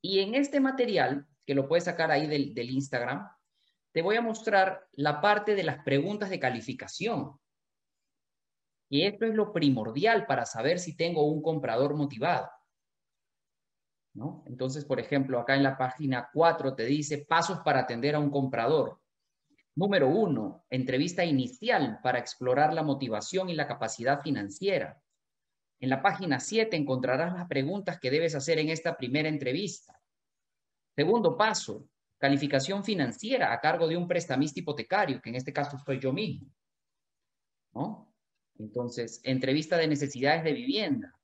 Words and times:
Y 0.00 0.20
en 0.20 0.34
este 0.34 0.60
material, 0.60 1.26
que 1.46 1.54
lo 1.54 1.68
puedes 1.68 1.84
sacar 1.84 2.10
ahí 2.10 2.26
del, 2.26 2.70
Instagram, 2.70 3.28
te 3.92 4.02
voy 4.02 4.16
a 4.16 4.22
mostrar 4.22 4.86
la 4.92 5.20
parte 5.20 5.54
de 5.54 5.64
las 5.64 5.82
preguntas 5.82 6.30
de 6.30 6.38
calificación. 6.38 7.38
Y 8.90 9.02
esto 9.02 9.26
es 9.26 9.34
lo 9.34 9.52
primordial 9.52 10.26
para 10.26 10.46
saber 10.46 10.78
si 10.78 10.96
tengo 10.96 11.26
un 11.26 11.42
comprador 11.42 11.94
motivado. 11.94 12.48
¿No? 14.14 14.42
Entonces, 14.46 14.84
por 14.84 14.98
ejemplo, 14.98 15.38
acá 15.38 15.54
en 15.54 15.62
la 15.62 15.76
página 15.76 16.28
4 16.32 16.74
te 16.74 16.84
dice 16.84 17.24
pasos 17.28 17.60
para 17.60 17.80
atender 17.80 18.14
a 18.14 18.18
un 18.18 18.30
comprador. 18.30 19.00
Número 19.74 20.08
1, 20.08 20.66
entrevista 20.70 21.24
inicial 21.24 22.00
para 22.02 22.18
explorar 22.18 22.72
la 22.72 22.82
motivación 22.82 23.48
y 23.48 23.54
la 23.54 23.68
capacidad 23.68 24.20
financiera. 24.20 25.00
En 25.80 25.90
la 25.90 26.02
página 26.02 26.40
7 26.40 26.76
encontrarás 26.76 27.32
las 27.32 27.46
preguntas 27.46 27.98
que 28.00 28.10
debes 28.10 28.34
hacer 28.34 28.58
en 28.58 28.68
esta 28.68 28.96
primera 28.96 29.28
entrevista. 29.28 30.00
Segundo 30.96 31.36
paso, 31.36 31.88
calificación 32.18 32.82
financiera 32.82 33.52
a 33.52 33.60
cargo 33.60 33.86
de 33.86 33.96
un 33.96 34.08
prestamista 34.08 34.60
hipotecario, 34.60 35.20
que 35.22 35.30
en 35.30 35.36
este 35.36 35.52
caso 35.52 35.78
soy 35.78 36.00
yo 36.00 36.12
mismo. 36.12 36.48
¿No? 37.72 38.12
Entonces, 38.58 39.20
entrevista 39.22 39.76
de 39.76 39.86
necesidades 39.86 40.42
de 40.42 40.52
vivienda. 40.52 41.14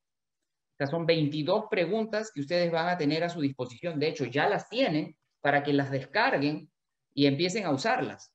Estas 0.75 0.91
son 0.91 1.07
22 1.07 1.67
preguntas 1.71 2.31
que 2.33 2.41
ustedes 2.41 2.71
van 2.71 2.89
a 2.89 2.99
tener 2.99 3.25
a 3.25 3.29
su 3.29 3.41
disposición. 3.41 3.99
De 3.99 4.09
hecho, 4.09 4.25
ya 4.25 4.49
las 4.49 4.69
tienen 4.69 5.17
para 5.41 5.63
que 5.63 5.73
las 5.73 5.91
descarguen 5.91 6.71
y 7.13 7.27
empiecen 7.27 7.65
a 7.65 7.71
usarlas. 7.71 8.34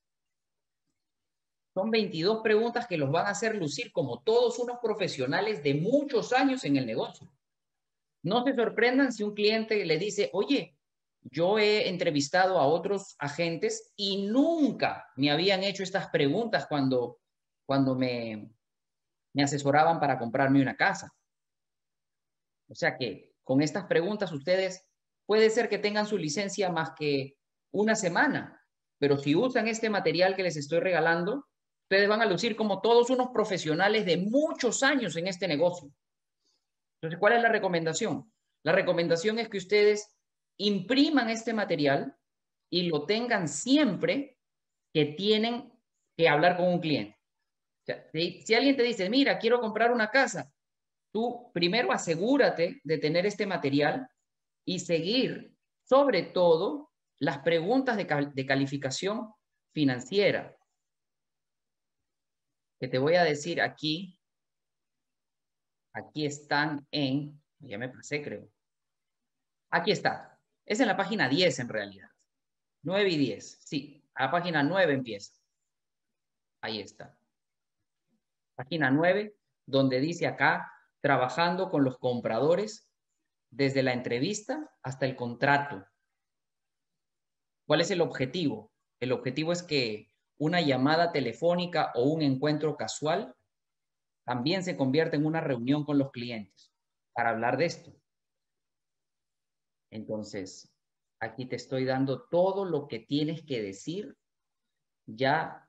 Son 1.80 1.92
22 1.92 2.42
preguntas 2.44 2.88
que 2.88 2.98
los 2.98 3.10
van 3.10 3.28
a 3.28 3.30
hacer 3.30 3.56
lucir 3.56 3.94
como 3.94 4.22
todos 4.22 4.60
unos 4.60 4.80
profesionales 4.82 5.64
de 5.64 5.76
muchos 5.76 6.34
años 6.34 6.66
en 6.66 6.76
el 6.76 6.86
negocio. 6.86 7.32
No 8.22 8.44
se 8.44 8.54
sorprendan 8.54 9.14
si 9.14 9.24
un 9.24 9.34
cliente 9.34 9.86
le 9.86 9.98
dice, 9.98 10.30
oye, 10.34 10.78
yo 11.22 11.58
he 11.58 11.88
entrevistado 11.88 12.60
a 12.60 12.68
otros 12.68 13.16
agentes 13.18 13.94
y 13.96 14.28
nunca 14.28 15.08
me 15.16 15.32
habían 15.32 15.64
hecho 15.64 15.82
estas 15.82 16.10
preguntas 16.10 16.68
cuando, 16.68 17.22
cuando 17.66 17.96
me, 17.96 18.52
me 19.34 19.44
asesoraban 19.44 20.02
para 20.02 20.20
comprarme 20.20 20.62
una 20.62 20.76
casa. 20.76 21.16
O 22.68 22.76
sea 22.76 22.98
que 22.98 23.36
con 23.46 23.62
estas 23.62 23.86
preguntas 23.86 24.34
ustedes 24.34 24.86
puede 25.26 25.50
ser 25.50 25.70
que 25.70 25.78
tengan 25.78 26.08
su 26.08 26.18
licencia 26.18 26.70
más 26.70 26.92
que 26.92 27.38
una 27.72 27.96
semana, 27.96 28.62
pero 28.98 29.18
si 29.18 29.34
usan 29.34 29.70
este 29.70 29.90
material 29.90 30.36
que 30.36 30.44
les 30.44 30.58
estoy 30.58 30.82
regalando, 30.82 31.46
ustedes 31.90 32.08
van 32.08 32.22
a 32.22 32.28
lucir 32.28 32.56
como 32.56 32.82
todos 32.82 33.10
unos 33.10 33.30
profesionales 33.32 34.06
de 34.06 34.18
muchos 34.18 34.84
años 34.84 35.16
en 35.16 35.26
este 35.26 35.48
negocio. 35.48 35.92
Entonces, 36.98 37.20
¿cuál 37.20 37.34
es 37.34 37.42
la 37.42 37.50
recomendación? 37.50 38.32
La 38.64 38.74
recomendación 38.74 39.40
es 39.40 39.50
que 39.50 39.58
ustedes 39.58 40.16
impriman 40.60 41.32
este 41.32 41.52
material 41.52 42.16
y 42.72 42.84
lo 42.84 43.08
tengan 43.08 43.48
siempre 43.48 44.38
que 44.94 45.06
tienen 45.06 45.74
que 46.16 46.30
hablar 46.30 46.58
con 46.58 46.68
un 46.68 46.80
cliente. 46.80 47.18
si, 48.14 48.54
alguien 48.54 48.78
te 48.78 48.84
dice, 48.84 49.10
mira, 49.10 49.40
quiero 49.40 49.60
comprar 49.60 49.92
una 49.92 50.12
casa, 50.12 50.54
tú 51.12 51.50
primero 51.52 51.92
asegúrate 51.92 52.82
de 52.84 52.98
tener 53.00 53.26
este 53.26 53.48
material 53.48 54.08
y 54.64 54.78
seguir, 54.78 55.56
sobre 55.86 56.22
todo, 56.22 56.92
las 57.18 57.40
preguntas 57.40 57.98
de 57.98 58.46
calificación 58.46 59.34
financiera 59.74 60.56
que 62.80 62.88
te 62.88 62.98
voy 62.98 63.16
a 63.16 63.24
decir 63.24 63.62
aquí, 63.62 64.20
aquí 65.94 66.26
están 66.26 66.88
en, 66.92 67.42
ya 67.60 67.78
me 67.78 67.90
pasé 67.90 68.24
creo, 68.24 68.50
aquí 69.70 69.92
está, 69.92 70.40
es 70.66 70.80
en 70.80 70.88
la 70.88 70.98
página 70.98 71.28
10 71.28 71.60
en 71.60 71.70
realidad, 71.70 72.10
9 72.84 73.10
y 73.10 73.18
10, 73.18 73.60
sí, 73.62 74.04
a 74.14 74.26
la 74.26 74.32
página 74.32 74.64
9 74.64 74.94
empieza, 74.94 75.34
ahí 76.62 76.80
está, 76.80 77.18
página 78.56 78.92
9, 78.92 79.36
donde 79.66 80.00
dice 80.00 80.28
acá, 80.28 80.72
trabajando 81.02 81.70
con 81.70 81.84
los 81.84 81.98
compradores 81.98 82.90
desde 83.50 83.84
la 83.84 83.94
entrevista 83.94 84.70
hasta 84.84 85.06
el 85.06 85.16
contrato. 85.16 85.86
¿Cuál 87.66 87.82
es 87.82 87.92
el 87.92 88.02
objetivo? 88.02 88.72
El 89.00 89.12
objetivo 89.12 89.54
es 89.54 89.64
que 89.64 90.09
una 90.40 90.62
llamada 90.62 91.12
telefónica 91.12 91.92
o 91.96 92.04
un 92.04 92.22
encuentro 92.22 92.76
casual 92.76 93.36
también 94.26 94.64
se 94.64 94.78
convierte 94.78 95.18
en 95.18 95.26
una 95.26 95.42
reunión 95.42 95.84
con 95.84 95.98
los 95.98 96.12
clientes 96.12 96.72
para 97.14 97.32
hablar 97.32 97.58
de 97.58 97.66
esto. 97.66 97.94
Entonces, 99.92 100.72
aquí 101.20 101.46
te 101.46 101.56
estoy 101.56 101.86
dando 101.86 102.24
todo 102.30 102.66
lo 102.66 102.88
que 102.88 103.00
tienes 103.00 103.44
que 103.44 103.62
decir 103.62 104.16
ya, 105.06 105.68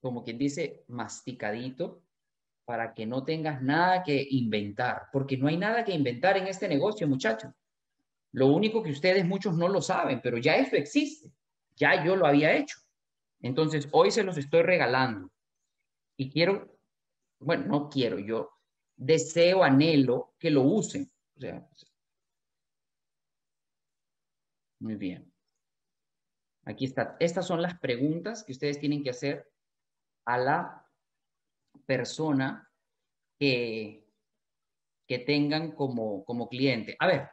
como 0.00 0.22
quien 0.22 0.38
dice, 0.38 0.84
masticadito, 0.88 2.02
para 2.64 2.94
que 2.94 3.06
no 3.06 3.24
tengas 3.24 3.62
nada 3.62 4.02
que 4.02 4.26
inventar, 4.30 5.08
porque 5.12 5.36
no 5.36 5.48
hay 5.48 5.56
nada 5.56 5.84
que 5.84 5.92
inventar 5.92 6.36
en 6.36 6.46
este 6.46 6.68
negocio, 6.68 7.08
muchachos. 7.08 7.52
Lo 8.32 8.48
único 8.48 8.82
que 8.82 8.92
ustedes 8.92 9.26
muchos 9.26 9.56
no 9.56 9.68
lo 9.68 9.82
saben, 9.82 10.20
pero 10.22 10.38
ya 10.38 10.56
eso 10.56 10.76
existe. 10.76 11.32
Ya 11.74 12.04
yo 12.04 12.16
lo 12.16 12.26
había 12.26 12.54
hecho. 12.54 12.81
Entonces, 13.42 13.88
hoy 13.92 14.10
se 14.10 14.22
los 14.24 14.38
estoy 14.38 14.62
regalando. 14.62 15.30
Y 16.16 16.30
quiero, 16.30 16.78
bueno, 17.40 17.66
no 17.66 17.90
quiero, 17.90 18.18
yo 18.18 18.50
deseo, 18.96 19.64
anhelo 19.64 20.34
que 20.38 20.50
lo 20.50 20.62
usen. 20.62 21.10
O 21.36 21.40
sea, 21.40 21.68
muy 24.80 24.94
bien. 24.94 25.32
Aquí 26.64 26.84
está. 26.84 27.16
Estas 27.18 27.46
son 27.46 27.60
las 27.60 27.78
preguntas 27.78 28.44
que 28.44 28.52
ustedes 28.52 28.78
tienen 28.78 29.02
que 29.02 29.10
hacer 29.10 29.50
a 30.24 30.38
la 30.38 30.86
persona 31.84 32.70
que, 33.38 34.06
que 35.08 35.18
tengan 35.18 35.72
como, 35.72 36.24
como 36.24 36.48
cliente. 36.48 36.96
A 37.00 37.06
ver, 37.08 37.28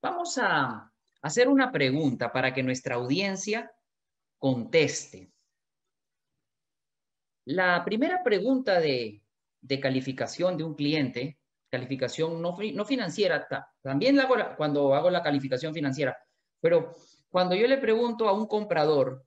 vamos 0.00 0.38
a 0.38 0.92
hacer 1.22 1.48
una 1.48 1.72
pregunta 1.72 2.32
para 2.32 2.54
que 2.54 2.62
nuestra 2.62 2.94
audiencia 2.94 3.72
conteste. 4.38 5.32
La 7.48 7.82
primera 7.82 8.22
pregunta 8.22 8.78
de, 8.78 9.22
calificación 9.80 10.58
de 10.58 10.64
un 10.64 10.74
cliente, 10.74 11.38
calificación 11.70 12.42
no, 12.42 12.54
financiera, 12.84 13.48
también 13.80 14.18
cuando 14.58 14.94
hago 14.94 15.08
la 15.08 15.22
calificación 15.22 15.72
financiera, 15.72 16.14
pero 16.60 16.92
cuando 17.30 17.54
yo 17.54 17.66
le 17.66 17.78
pregunto 17.78 18.28
a 18.28 18.34
un 18.34 18.46
comprador, 18.46 19.24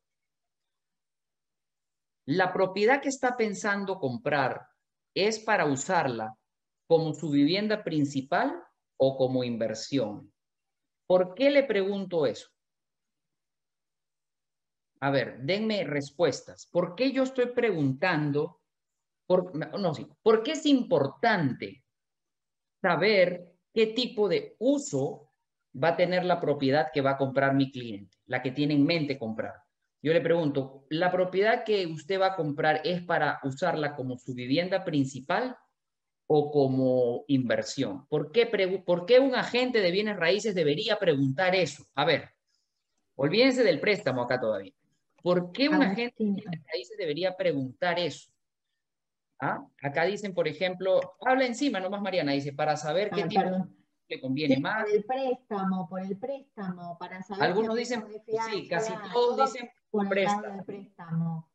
la 2.27 2.53
propiedad 2.53 3.01
que 3.01 3.09
está 3.09 3.35
pensando 3.35 3.97
comprar 3.97 4.67
es 5.15 5.39
para 5.39 5.65
usarla 5.65 6.35
como 6.85 7.15
su 7.15 7.31
vivienda 7.31 7.83
principal 7.83 8.53
o 8.97 9.17
como 9.17 9.43
inversión. 9.43 10.31
¿Por 11.07 11.33
qué 11.33 11.49
le 11.49 11.63
pregunto 11.63 12.27
eso? 12.27 12.50
A 15.01 15.09
ver, 15.09 15.39
denme 15.41 15.83
respuestas. 15.83 16.67
¿Por 16.71 16.95
qué 16.95 17.11
yo 17.11 17.23
estoy 17.23 17.47
preguntando? 17.47 18.61
Por, 19.25 19.55
no, 19.55 19.95
sí, 19.95 20.07
¿por 20.21 20.43
qué 20.43 20.51
es 20.51 20.65
importante 20.65 21.83
saber 22.81 23.51
qué 23.73 23.87
tipo 23.87 24.29
de 24.29 24.55
uso 24.59 25.31
va 25.81 25.89
a 25.89 25.97
tener 25.97 26.23
la 26.23 26.39
propiedad 26.39 26.89
que 26.93 27.01
va 27.01 27.11
a 27.11 27.17
comprar 27.17 27.55
mi 27.55 27.71
cliente, 27.71 28.17
la 28.27 28.43
que 28.43 28.51
tiene 28.51 28.75
en 28.75 28.85
mente 28.85 29.17
comprar? 29.17 29.55
Yo 30.03 30.13
le 30.13 30.21
pregunto, 30.21 30.85
¿la 30.89 31.11
propiedad 31.11 31.63
que 31.63 31.87
usted 31.87 32.19
va 32.19 32.27
a 32.27 32.35
comprar 32.35 32.81
es 32.83 33.03
para 33.03 33.39
usarla 33.43 33.95
como 33.95 34.17
su 34.17 34.35
vivienda 34.35 34.83
principal 34.83 35.55
o 36.27 36.51
como 36.51 37.23
inversión? 37.27 38.05
¿Por 38.07 38.31
qué, 38.31 38.45
¿Por 38.85 39.05
qué 39.07 39.19
un 39.19 39.33
agente 39.33 39.79
de 39.79 39.91
bienes 39.91 40.17
raíces 40.17 40.53
debería 40.53 40.99
preguntar 40.99 41.55
eso? 41.55 41.85
A 41.95 42.05
ver, 42.05 42.29
olvídense 43.15 43.63
del 43.63 43.79
préstamo 43.79 44.23
acá 44.23 44.39
todavía. 44.39 44.73
¿Por 45.21 45.51
qué 45.51 45.69
una 45.69 45.93
gente 45.93 46.23
de 46.23 46.61
países 46.71 46.97
debería 46.97 47.35
preguntar 47.35 47.99
eso? 47.99 48.31
¿Ah? 49.39 49.65
Acá 49.81 50.05
dicen, 50.05 50.33
por 50.33 50.47
ejemplo, 50.47 50.99
habla 51.25 51.45
encima 51.45 51.79
nomás 51.79 52.01
Mariana, 52.01 52.33
dice, 52.33 52.53
para 52.53 52.77
saber 52.77 53.09
qué 53.09 53.23
ah, 53.23 53.27
tipo 53.27 53.67
le 54.07 54.21
conviene 54.21 54.59
más. 54.59 54.83
Por 54.83 54.91
el 54.91 55.03
préstamo, 55.05 55.89
por 55.89 56.01
el 56.01 56.17
préstamo, 56.17 56.97
para 56.99 57.23
saber. 57.23 57.43
Algunos 57.43 57.75
dicen, 57.75 58.05
sí, 58.51 58.67
casi 58.67 58.93
todos 59.13 59.51
dicen 59.51 59.69
por 59.89 60.07
préstamo. 60.07 60.65
préstamo. 60.65 61.51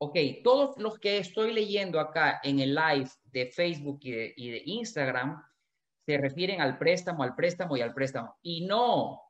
Ok, 0.00 0.16
todos 0.44 0.78
los 0.78 0.98
que 0.98 1.18
estoy 1.18 1.52
leyendo 1.52 1.98
acá 1.98 2.40
en 2.42 2.60
el 2.60 2.74
live 2.74 3.10
de 3.24 3.46
Facebook 3.46 3.98
y 4.02 4.12
de, 4.12 4.34
y 4.36 4.50
de 4.50 4.62
Instagram 4.64 5.42
se 6.06 6.16
refieren 6.16 6.60
al 6.60 6.78
préstamo, 6.78 7.24
al 7.24 7.34
préstamo 7.34 7.76
y 7.76 7.82
al 7.82 7.92
préstamo. 7.92 8.36
Y 8.40 8.64
no, 8.64 9.27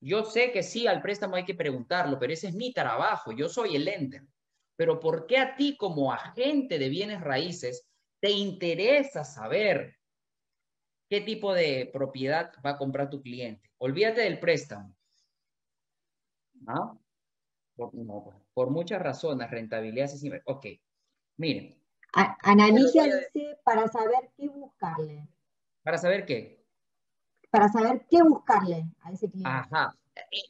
yo 0.00 0.24
sé 0.24 0.52
que 0.52 0.62
sí, 0.62 0.86
al 0.86 1.02
préstamo 1.02 1.36
hay 1.36 1.44
que 1.44 1.54
preguntarlo, 1.54 2.18
pero 2.18 2.32
ese 2.32 2.48
es 2.48 2.54
mi 2.54 2.72
trabajo, 2.72 3.32
yo 3.32 3.48
soy 3.48 3.76
el 3.76 3.84
lender. 3.84 4.22
Pero 4.76 5.00
¿por 5.00 5.26
qué 5.26 5.38
a 5.38 5.56
ti 5.56 5.76
como 5.76 6.12
agente 6.12 6.78
de 6.78 6.88
bienes 6.88 7.20
raíces 7.20 7.88
te 8.20 8.30
interesa 8.30 9.24
saber 9.24 9.98
qué 11.08 11.20
tipo 11.20 11.54
de 11.54 11.90
propiedad 11.92 12.52
va 12.64 12.70
a 12.70 12.78
comprar 12.78 13.10
tu 13.10 13.22
cliente. 13.22 13.70
Olvídate 13.78 14.22
del 14.22 14.38
préstamo. 14.38 14.94
¿Ah? 16.66 16.94
Por, 17.76 18.70
muchas 18.70 19.00
razones, 19.00 19.50
rentabilidad 19.50 20.06
es 20.06 20.24
Ok, 20.44 20.66
miren. 21.36 21.80
Analiza 22.12 23.04
para 23.62 23.86
saber 23.86 24.30
qué 24.36 24.48
buscarle. 24.48 25.28
¿Para 25.82 25.98
saber 25.98 26.26
qué? 26.26 26.57
Para 27.50 27.68
saber 27.68 28.06
qué 28.10 28.22
buscarle 28.22 28.86
a 29.00 29.12
ese 29.12 29.30
cliente. 29.30 29.50
Ajá. 29.50 29.96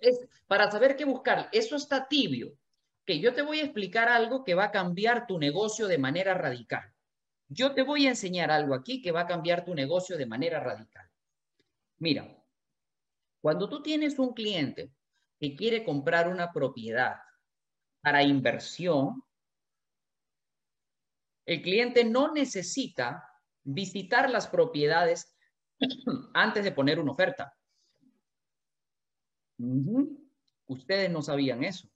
Es, 0.00 0.20
para 0.46 0.70
saber 0.70 0.96
qué 0.96 1.04
buscarle. 1.04 1.48
Eso 1.52 1.76
está 1.76 2.08
tibio. 2.08 2.56
Que 3.04 3.20
yo 3.20 3.34
te 3.34 3.42
voy 3.42 3.60
a 3.60 3.64
explicar 3.64 4.08
algo 4.08 4.44
que 4.44 4.54
va 4.54 4.64
a 4.64 4.70
cambiar 4.70 5.26
tu 5.26 5.38
negocio 5.38 5.86
de 5.86 5.98
manera 5.98 6.34
radical. 6.34 6.92
Yo 7.48 7.74
te 7.74 7.82
voy 7.82 8.06
a 8.06 8.10
enseñar 8.10 8.50
algo 8.50 8.74
aquí 8.74 9.00
que 9.00 9.12
va 9.12 9.22
a 9.22 9.26
cambiar 9.26 9.64
tu 9.64 9.74
negocio 9.74 10.18
de 10.18 10.26
manera 10.26 10.60
radical. 10.60 11.08
Mira, 11.98 12.28
cuando 13.40 13.68
tú 13.68 13.82
tienes 13.82 14.18
un 14.18 14.34
cliente 14.34 14.92
que 15.40 15.56
quiere 15.56 15.84
comprar 15.84 16.28
una 16.28 16.52
propiedad 16.52 17.16
para 18.02 18.22
inversión, 18.22 19.22
el 21.46 21.62
cliente 21.62 22.04
no 22.04 22.32
necesita 22.32 23.26
visitar 23.62 24.28
las 24.28 24.48
propiedades 24.48 25.37
antes 26.34 26.64
de 26.64 26.72
poner 26.72 26.98
una 26.98 27.12
oferta. 27.12 27.54
Ustedes 30.66 31.10
no 31.10 31.22
sabían 31.22 31.64
eso. 31.64 31.88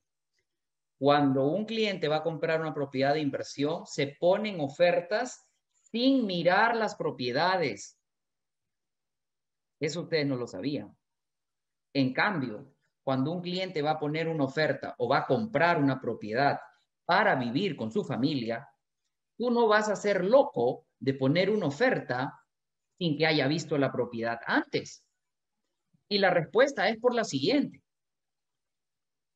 Cuando 0.99 1.47
un 1.47 1.65
cliente 1.65 2.09
va 2.09 2.17
a 2.17 2.23
comprar 2.23 2.61
una 2.61 2.75
propiedad 2.75 3.15
de 3.15 3.21
inversión, 3.21 3.87
se 3.87 4.17
ponen 4.19 4.61
ofertas 4.61 5.49
sin 5.91 6.27
mirar 6.27 6.77
las 6.77 6.95
propiedades. 6.95 7.99
Eso 9.81 10.03
ustedes 10.03 10.27
no 10.27 10.37
lo 10.37 10.47
sabían. 10.47 10.97
En 11.93 12.13
cambio, 12.13 12.73
cuando 13.03 13.33
un 13.33 13.43
cliente 13.43 13.83
va 13.83 13.93
a 13.93 13.99
poner 13.99 14.29
una 14.29 14.45
oferta 14.45 14.95
o 14.99 15.09
va 15.09 15.19
a 15.19 15.27
comprar 15.27 15.83
una 15.83 16.01
propiedad 16.01 16.61
para 17.05 17.35
vivir 17.35 17.77
con 17.77 17.91
su 17.91 18.05
familia, 18.05 18.69
tú 19.37 19.51
no 19.51 19.67
vas 19.67 19.89
a 19.89 19.97
ser 19.97 20.25
loco 20.25 20.87
de 21.01 21.15
poner 21.15 21.51
una 21.51 21.67
oferta 21.67 22.42
sin 23.03 23.19
que 23.19 23.27
haya 23.27 23.49
visto 23.49 23.77
la 23.79 23.91
propiedad 23.91 24.39
antes. 24.47 25.05
Y 26.09 26.19
la 26.19 26.31
respuesta 26.31 26.89
es 26.89 26.99
por 26.99 27.17
la 27.17 27.25
siguiente. 27.25 27.83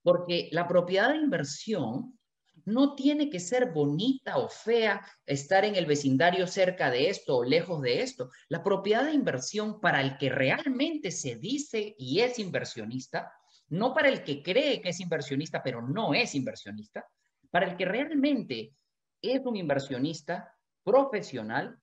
Porque 0.05 0.49
la 0.53 0.69
propiedad 0.69 1.11
de 1.11 1.17
inversión 1.17 2.17
no 2.65 2.95
tiene 2.95 3.29
que 3.29 3.41
ser 3.41 3.73
bonita 3.73 4.39
o 4.39 4.49
fea, 4.49 5.05
estar 5.27 5.65
en 5.65 5.75
el 5.75 5.85
vecindario 5.85 6.47
cerca 6.47 6.93
de 6.93 7.11
esto 7.11 7.39
o 7.39 7.45
lejos 7.45 7.83
de 7.83 8.03
esto. 8.03 8.31
La 8.49 8.63
propiedad 8.63 9.05
de 9.05 9.15
inversión 9.15 9.81
para 9.81 10.01
el 10.01 10.17
que 10.17 10.29
realmente 10.29 11.11
se 11.11 11.35
dice 11.35 11.97
y 11.99 12.21
es 12.21 12.39
inversionista 12.39 13.33
no 13.71 13.93
para 13.93 14.09
el 14.09 14.23
que 14.23 14.45
cree 14.45 14.81
que 14.81 14.91
es 14.91 15.01
inversionista, 15.01 15.61
pero 15.61 15.83
no 15.83 16.15
es 16.15 16.37
inversionista, 16.37 17.05
para 17.51 17.67
el 17.67 17.77
que 17.77 17.85
realmente 17.85 18.73
es 19.21 19.45
un 19.45 19.57
inversionista 19.57 20.55
profesional, 20.85 21.77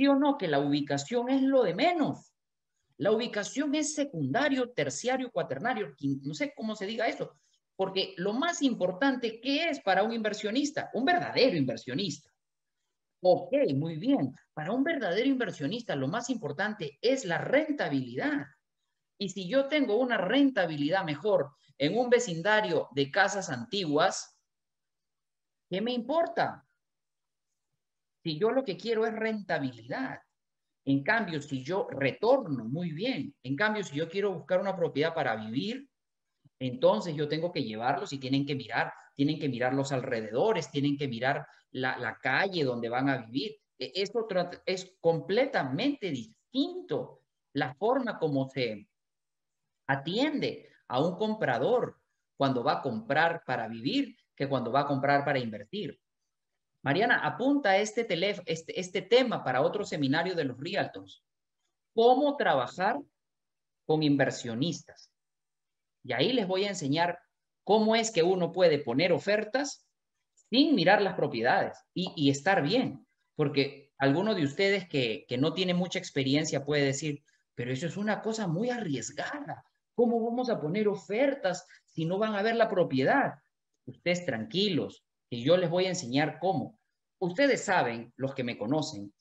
sí 0.00 0.08
o 0.08 0.14
no, 0.14 0.38
que 0.38 0.48
la 0.48 0.60
ubicación 0.60 1.28
es 1.28 1.42
lo 1.42 1.62
de 1.62 1.74
menos. 1.74 2.32
La 2.96 3.12
ubicación 3.12 3.74
es 3.74 3.94
secundario, 3.94 4.70
terciario, 4.70 5.30
cuaternario, 5.30 5.94
no 6.22 6.32
sé 6.32 6.54
cómo 6.56 6.74
se 6.74 6.86
diga 6.86 7.06
eso, 7.06 7.34
porque 7.76 8.14
lo 8.16 8.32
más 8.32 8.62
importante, 8.62 9.42
¿qué 9.42 9.68
es 9.68 9.80
para 9.80 10.02
un 10.02 10.14
inversionista? 10.14 10.88
Un 10.94 11.04
verdadero 11.04 11.54
inversionista. 11.54 12.30
Ok, 13.22 13.52
muy 13.74 13.96
bien. 13.96 14.34
Para 14.54 14.72
un 14.72 14.82
verdadero 14.82 15.28
inversionista, 15.28 15.94
lo 15.94 16.08
más 16.08 16.30
importante 16.30 16.98
es 17.02 17.26
la 17.26 17.36
rentabilidad. 17.36 18.46
Y 19.18 19.28
si 19.28 19.46
yo 19.48 19.68
tengo 19.68 19.96
una 19.98 20.16
rentabilidad 20.16 21.04
mejor 21.04 21.50
en 21.76 21.98
un 21.98 22.08
vecindario 22.08 22.88
de 22.92 23.10
casas 23.10 23.50
antiguas, 23.50 24.34
¿qué 25.68 25.82
me 25.82 25.92
importa? 25.92 26.66
Si 28.22 28.38
yo 28.38 28.50
lo 28.50 28.64
que 28.64 28.76
quiero 28.76 29.06
es 29.06 29.14
rentabilidad. 29.14 30.20
En 30.84 31.02
cambio, 31.02 31.40
si 31.40 31.62
yo 31.62 31.88
retorno, 31.90 32.64
muy 32.64 32.92
bien. 32.92 33.34
En 33.42 33.56
cambio, 33.56 33.82
si 33.82 33.96
yo 33.96 34.08
quiero 34.08 34.32
buscar 34.32 34.60
una 34.60 34.76
propiedad 34.76 35.14
para 35.14 35.36
vivir, 35.36 35.88
entonces 36.58 37.14
yo 37.14 37.28
tengo 37.28 37.52
que 37.52 37.64
llevarlos 37.64 38.12
y 38.12 38.18
tienen 38.18 38.44
que 38.44 38.54
mirar, 38.54 38.92
tienen 39.14 39.38
que 39.38 39.48
mirar 39.48 39.74
los 39.74 39.92
alrededores, 39.92 40.70
tienen 40.70 40.96
que 40.96 41.08
mirar 41.08 41.46
la, 41.70 42.18
calle 42.20 42.64
donde 42.64 42.88
van 42.88 43.08
a 43.08 43.18
vivir. 43.18 43.56
E, 43.78 43.92
esto 43.94 44.26
es 44.66 44.96
completamente 45.00 46.10
distinto 46.10 47.22
la 47.54 47.74
forma 47.74 48.18
como 48.18 48.48
se, 48.48 48.86
atiende 49.90 50.68
a 50.88 51.00
un 51.02 51.16
comprador 51.16 51.98
cuando 52.36 52.62
va 52.62 52.74
a 52.74 52.82
comprar 52.82 53.42
para 53.44 53.66
vivir 53.66 54.16
que 54.36 54.48
cuando 54.48 54.70
va 54.70 54.80
a 54.80 54.86
comprar 54.86 55.24
para 55.24 55.38
invertir. 55.38 56.00
Mariana, 56.82 57.18
apunta 57.18 57.76
este, 57.76 58.06
este, 58.46 58.80
este 58.80 59.02
tema 59.02 59.44
para 59.44 59.60
otro 59.60 59.84
seminario 59.84 60.34
de 60.34 60.44
los 60.44 60.58
realtors. 60.58 61.22
¿Cómo 61.94 62.36
trabajar 62.36 62.98
con 63.84 64.02
inversionistas? 64.02 65.10
Y 66.02 66.12
ahí 66.12 66.32
les 66.32 66.46
voy 66.46 66.64
a 66.64 66.70
enseñar 66.70 67.18
cómo 67.64 67.94
es 67.94 68.10
que 68.10 68.22
uno 68.22 68.52
puede 68.52 68.78
poner 68.78 69.12
ofertas 69.12 69.86
sin 70.48 70.74
mirar 70.74 71.02
las 71.02 71.14
propiedades 71.14 71.78
y, 71.92 72.30
estar 72.30 72.62
bien. 72.62 73.06
Porque 73.36 73.92
alguno 73.98 74.34
de 74.34 74.44
ustedes 74.44 74.88
que, 74.88 75.26
que 75.28 75.36
no 75.38 75.52
tiene 75.52 75.74
mucha 75.74 75.98
experiencia 75.98 76.64
puede 76.64 76.84
decir, 76.84 77.22
pero 77.54 77.72
eso 77.72 77.86
es 77.86 77.96
una 77.96 78.22
cosa 78.22 78.46
muy 78.46 78.70
arriesgada. 78.70 79.64
¿Cómo 79.94 80.24
vamos 80.24 80.48
a 80.48 80.58
poner 80.58 80.88
ofertas 80.88 81.66
si 81.84 82.06
no 82.06 82.16
van 82.16 82.34
a 82.34 82.42
ver 82.42 82.56
la 82.56 82.70
propiedad? 82.70 83.34
Ustedes 83.84 84.24
tranquilos, 84.24 85.04
que 85.30 85.40
yo 85.40 85.56
les 85.56 85.70
voy 85.70 85.86
a 85.86 85.90
enseñar 85.90 86.38
cómo. 86.40 86.78
Ustedes 87.20 87.64
saben, 87.64 88.12
los 88.16 88.34
que 88.34 88.44
me 88.44 88.58
conocen, 88.58 89.14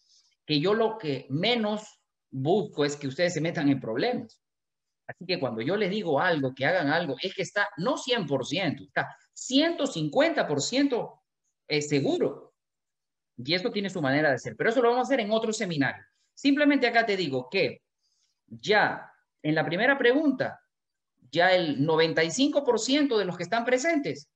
que 0.45 0.59
yo 0.59 0.73
lo 0.73 0.97
que 0.97 1.27
menos 1.29 2.01
busco 2.31 2.83
es 2.83 2.95
que 2.95 3.07
ustedes 3.07 3.33
se 3.33 3.41
metan 3.41 3.69
en 3.69 3.79
problemas. 3.79 4.41
Así 5.07 5.25
que 5.25 5.39
cuando 5.39 5.61
yo 5.61 5.75
les 5.75 5.89
digo 5.89 6.19
algo, 6.19 6.53
que 6.53 6.65
hagan 6.65 6.87
algo, 6.89 7.15
es 7.21 7.33
que 7.33 7.43
está 7.43 7.69
no 7.77 7.95
100%, 7.97 8.87
está 8.87 9.15
150% 9.35 11.21
seguro. 11.79 12.53
Y 13.37 13.53
esto 13.53 13.71
tiene 13.71 13.89
su 13.89 14.01
manera 14.01 14.31
de 14.31 14.39
ser. 14.39 14.55
Pero 14.55 14.69
eso 14.69 14.81
lo 14.81 14.89
vamos 14.89 15.05
a 15.05 15.07
hacer 15.07 15.19
en 15.19 15.31
otro 15.31 15.53
seminario. 15.53 16.03
Simplemente 16.33 16.87
acá 16.87 17.05
te 17.05 17.15
digo 17.15 17.47
que 17.49 17.83
ya 18.47 19.11
en 19.41 19.55
la 19.55 19.65
primera 19.65 19.97
pregunta 19.97 20.59
ya 21.31 21.53
el 21.53 21.85
95% 21.85 23.17
de 23.17 23.25
los 23.25 23.37
que 23.37 23.43
están 23.43 23.65
presentes 23.65 24.29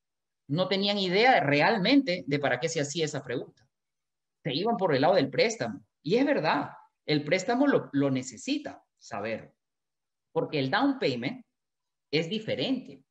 no 0.53 0.67
tenían 0.67 0.97
idea 0.97 1.39
realmente 1.39 2.23
de 2.27 2.39
para 2.39 2.59
qué 2.59 2.69
se 2.69 2.79
hacía 2.79 3.05
esa 3.05 3.23
pregunta. 3.23 3.67
Se 4.43 4.53
iban 4.53 4.77
por 4.77 4.93
el 4.93 5.01
lado 5.01 5.15
del 5.15 5.29
préstamo. 5.29 5.83
Y 6.03 6.15
es 6.15 6.25
verdad, 6.25 6.69
el 7.05 7.23
préstamo 7.23 7.65
lo, 7.65 7.89
lo 7.93 8.11
necesita 8.11 8.83
saber, 8.97 9.53
porque 10.31 10.59
el 10.59 10.69
down 10.69 10.99
payment 10.99 11.45
es 12.11 12.29
diferente. 12.29 13.03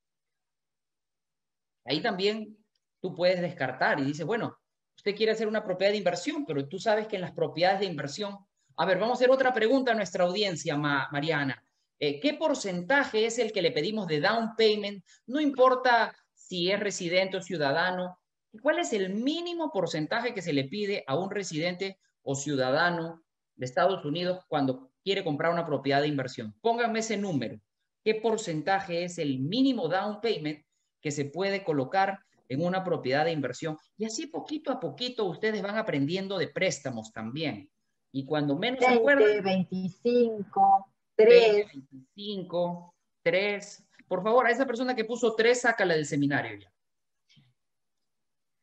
Ahí 1.85 2.01
también 2.01 2.57
tú 3.01 3.15
puedes 3.15 3.41
descartar 3.41 3.99
y 3.99 4.05
dices, 4.05 4.25
bueno, 4.25 4.57
usted 4.97 5.17
quiere 5.17 5.33
hacer 5.33 5.49
una 5.49 5.65
propiedad 5.65 5.91
de 5.91 5.99
inversión, 5.99 6.45
pero 6.47 6.69
tú 6.69 6.79
sabes 6.79 7.09
que 7.09 7.17
en 7.17 7.23
las 7.23 7.33
propiedades 7.33 7.81
de 7.81 7.87
inversión, 7.87 8.39
a 8.77 8.87
ver, 8.87 8.99
vamos 8.99 9.17
a 9.17 9.19
hacer 9.19 9.31
otra 9.31 9.53
pregunta 9.53 9.91
a 9.91 9.97
nuestra 9.97 10.25
audiencia, 10.25 10.77
Mariana. 10.77 11.61
Eh, 11.99 12.21
¿Qué 12.21 12.35
porcentaje 12.35 13.27
es 13.27 13.39
el 13.39 13.53
que 13.53 13.63
le 13.63 13.73
pedimos 13.73 14.07
de 14.07 14.21
down 14.21 14.55
payment? 14.57 15.05
No 15.27 15.41
importa 15.41 16.15
si 16.49 16.71
es 16.71 16.81
residente 16.81 17.37
o 17.37 17.43
ciudadano. 17.43 18.19
¿Cuál 18.61 18.81
es 18.81 18.93
el 18.93 19.15
mínimo 19.15 19.71
porcentaje 19.73 20.35
que 20.35 20.43
se 20.43 20.53
le 20.53 20.65
pide 20.65 21.05
a 21.07 21.17
un 21.17 21.31
residente 21.31 21.99
o 22.23 22.35
ciudadano 22.35 23.23
de 23.57 23.67
Estados 23.67 24.05
Unidos 24.05 24.45
cuando 24.49 24.91
quiere 25.03 25.25
comprar 25.25 25.53
una 25.53 25.65
propiedad 25.65 26.03
de 26.03 26.09
inversión? 26.09 26.55
Pónganme 26.61 26.99
ese 26.99 27.17
número. 27.17 27.59
¿Qué 28.05 28.17
porcentaje 28.17 29.05
es 29.05 29.19
el 29.19 29.39
mínimo 29.39 29.89
down 29.89 30.21
payment 30.21 30.65
que 31.01 31.11
se 31.11 31.25
puede 31.25 31.65
colocar 31.65 32.19
en 32.49 32.65
una 32.65 32.85
propiedad 32.85 33.25
de 33.25 33.33
inversión? 33.33 33.79
Y 33.97 34.05
así 34.05 34.27
poquito 34.27 34.73
a 34.73 34.81
poquito 34.81 35.25
ustedes 35.25 35.63
van 35.63 35.79
aprendiendo 35.79 36.37
de 36.39 36.49
préstamos 36.49 37.13
también. 37.13 37.71
Y 38.11 38.27
cuando 38.27 38.59
menos 38.59 38.81
20, 38.81 38.95
se 38.95 38.99
acuerdan... 38.99 39.43
25. 39.43 40.87
3. 41.15 41.67
25, 41.91 42.95
3. 43.23 43.85
Por 44.13 44.23
favor, 44.23 44.47
a 44.47 44.51
esa 44.51 44.67
persona 44.67 44.95
que 44.95 45.07
puso 45.07 45.35
3, 45.35 45.59
sácala 45.59 45.95
del 45.95 46.05
seminario 46.05 46.59
ya. 46.59 46.71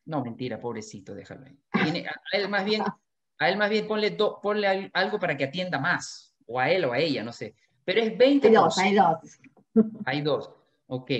No, 0.06 0.24
mentira, 0.24 0.60
pobrecito, 0.60 1.16
déjalo 1.16 1.48
ahí. 1.48 1.60
a 2.06 2.38
él 2.38 2.48
más 2.50 2.64
bien, 2.64 2.84
a 3.40 3.50
él 3.50 3.58
más 3.58 3.72
bien 3.72 3.88
ponle, 3.88 4.16
ponle 4.44 4.92
algo 4.94 5.20
para 5.20 5.36
que 5.36 5.46
atienda 5.46 5.80
más, 5.80 6.36
o 6.46 6.60
a 6.60 6.70
él 6.70 6.86
o 6.86 6.94
a 6.94 7.00
ella, 7.00 7.24
no 7.24 7.34
sé. 7.34 7.56
Pero 7.84 8.00
es 8.00 8.16
20. 8.16 8.48
Hay 8.48 8.54
dos, 8.54 8.78
hay 8.78 8.94
dos. 8.94 9.40
Hay 10.06 10.22
dos, 10.22 10.52
ok. 10.86 11.12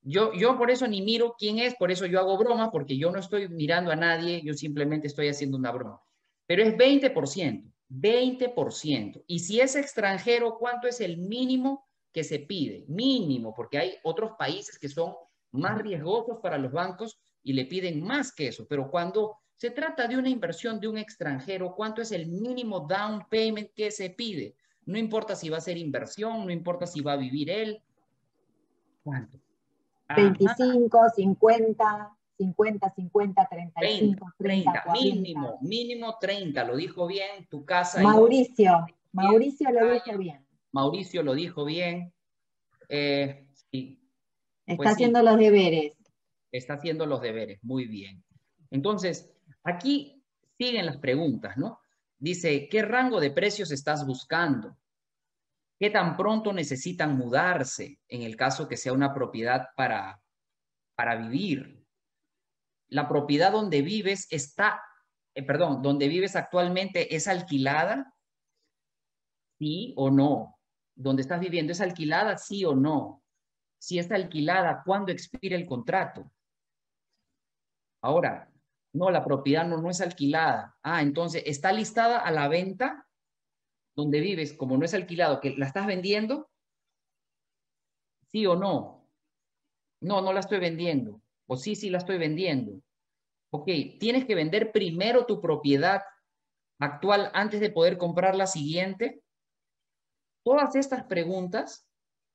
Yo, 0.00 0.32
yo 0.32 0.56
por 0.56 0.70
eso 0.70 0.88
ni 0.88 1.02
miro 1.02 1.36
quién 1.38 1.58
es, 1.58 1.74
por 1.74 1.90
eso 1.90 2.06
yo 2.06 2.18
hago 2.18 2.38
broma, 2.38 2.70
porque 2.70 2.96
yo 2.96 3.10
no 3.10 3.18
estoy 3.18 3.46
mirando 3.50 3.90
a 3.90 3.96
nadie, 3.96 4.40
yo 4.42 4.54
simplemente 4.54 5.08
estoy 5.08 5.28
haciendo 5.28 5.58
una 5.58 5.70
broma. 5.70 6.00
Pero 6.46 6.62
es 6.62 6.74
20%. 6.78 7.70
20%. 7.90 9.24
Y 9.26 9.40
si 9.40 9.60
es 9.60 9.76
extranjero, 9.76 10.56
¿cuánto 10.58 10.88
es 10.88 11.02
el 11.02 11.18
mínimo 11.18 11.91
que 12.12 12.24
se 12.24 12.40
pide? 12.40 12.84
Mínimo, 12.88 13.54
porque 13.54 13.78
hay 13.78 13.94
otros 14.02 14.32
países 14.38 14.78
que 14.78 14.88
son 14.88 15.14
más 15.52 15.78
riesgosos 15.78 16.38
para 16.42 16.58
los 16.58 16.72
bancos 16.72 17.20
y 17.42 17.52
le 17.52 17.66
piden 17.66 18.02
más 18.02 18.32
que 18.32 18.48
eso. 18.48 18.66
Pero 18.68 18.90
cuando 18.90 19.38
se 19.56 19.70
trata 19.70 20.06
de 20.08 20.16
una 20.16 20.28
inversión 20.28 20.80
de 20.80 20.88
un 20.88 20.98
extranjero, 20.98 21.74
¿cuánto 21.74 22.02
es 22.02 22.12
el 22.12 22.26
mínimo 22.26 22.80
down 22.80 23.26
payment 23.30 23.70
que 23.74 23.90
se 23.90 24.10
pide? 24.10 24.56
No 24.84 24.98
importa 24.98 25.36
si 25.36 25.48
va 25.48 25.58
a 25.58 25.60
ser 25.60 25.78
inversión, 25.78 26.44
no 26.44 26.50
importa 26.50 26.86
si 26.86 27.00
va 27.00 27.12
a 27.12 27.16
vivir 27.16 27.50
él. 27.50 27.80
¿Cuánto? 29.04 29.38
25, 30.14 30.98
50, 31.16 32.16
50, 32.38 32.94
50, 32.94 33.48
35, 33.48 34.32
30, 34.36 34.72
30 34.72 34.92
mínimo, 34.92 35.58
mínimo 35.62 36.18
30, 36.20 36.64
lo 36.64 36.76
dijo 36.76 37.06
bien, 37.06 37.46
tu 37.48 37.64
casa. 37.64 38.02
Mauricio, 38.02 38.86
Mauricio 39.12 39.70
lo 39.70 39.92
dijo 39.92 40.18
bien. 40.18 40.44
Mauricio 40.72 41.22
lo 41.22 41.34
dijo 41.34 41.64
bien. 41.64 42.12
Eh, 42.88 43.46
Está 43.72 44.76
pues 44.76 44.90
haciendo 44.90 45.22
los 45.22 45.38
deberes. 45.38 45.96
Está 46.50 46.74
haciendo 46.74 47.06
los 47.06 47.20
deberes, 47.20 47.58
muy 47.62 47.86
bien. 47.86 48.22
Entonces, 48.70 49.32
aquí 49.64 50.22
siguen 50.58 50.86
las 50.86 50.98
preguntas, 50.98 51.56
¿no? 51.56 51.80
Dice, 52.18 52.68
¿qué 52.68 52.82
rango 52.82 53.20
de 53.20 53.30
precios 53.30 53.72
estás 53.72 54.06
buscando? 54.06 54.76
¿Qué 55.78 55.90
tan 55.90 56.16
pronto 56.16 56.52
necesitan 56.52 57.16
mudarse 57.16 57.98
en 58.08 58.22
el 58.22 58.36
caso 58.36 58.68
que 58.68 58.76
sea 58.76 58.92
una 58.92 59.12
propiedad 59.12 59.68
para, 59.76 60.22
para 60.94 61.16
vivir? 61.16 61.84
La 62.88 63.08
propiedad 63.08 63.50
donde 63.50 63.82
vives 63.82 64.28
está, 64.30 64.80
eh, 65.34 65.42
perdón, 65.42 65.82
donde 65.82 66.06
vives 66.06 66.36
actualmente 66.36 67.16
es 67.16 67.26
alquilada, 67.26 68.14
sí 69.58 69.92
o 69.96 70.10
no. 70.10 70.60
¿Dónde 70.94 71.22
estás 71.22 71.40
viviendo 71.40 71.72
es 71.72 71.80
alquilada, 71.80 72.36
sí 72.38 72.64
o 72.64 72.74
no. 72.74 73.22
Si 73.78 73.98
está 73.98 74.14
alquilada, 74.14 74.82
¿cuándo 74.84 75.10
expira 75.12 75.56
el 75.56 75.66
contrato? 75.66 76.30
Ahora, 78.02 78.50
no, 78.92 79.10
la 79.10 79.24
propiedad 79.24 79.66
no, 79.66 79.78
no 79.78 79.90
es 79.90 80.00
alquilada. 80.00 80.76
Ah, 80.82 81.02
entonces, 81.02 81.42
¿está 81.46 81.72
listada 81.72 82.18
a 82.18 82.30
la 82.30 82.48
venta? 82.48 83.06
donde 83.94 84.20
vives, 84.20 84.52
como 84.54 84.76
no 84.76 84.84
es 84.84 84.94
alquilado, 84.94 85.40
que 85.40 85.54
la 85.56 85.66
estás 85.66 85.86
vendiendo, 85.86 86.50
sí 88.30 88.46
o 88.46 88.56
no. 88.56 89.08
No, 90.00 90.20
no 90.20 90.32
la 90.32 90.40
estoy 90.40 90.58
vendiendo. 90.58 91.22
O 91.46 91.56
sí, 91.56 91.76
sí 91.76 91.90
la 91.90 91.98
estoy 91.98 92.18
vendiendo. 92.18 92.80
Ok, 93.50 93.66
tienes 94.00 94.24
que 94.24 94.34
vender 94.34 94.72
primero 94.72 95.26
tu 95.26 95.40
propiedad 95.40 96.02
actual 96.80 97.30
antes 97.34 97.60
de 97.60 97.70
poder 97.70 97.98
comprar 97.98 98.34
la 98.34 98.46
siguiente. 98.46 99.21
Todas 100.44 100.74
estas 100.74 101.04
preguntas 101.04 101.86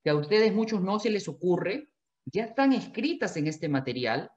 que 0.04 0.10
a 0.10 0.16
ustedes 0.16 0.54
muchos 0.54 0.82
no 0.82 1.00
se 1.00 1.10
les 1.10 1.28
ocurre, 1.28 1.90
ya 2.26 2.46
están 2.46 2.74
escritas 2.74 3.36
en 3.38 3.48
este 3.48 3.70
material 3.70 4.32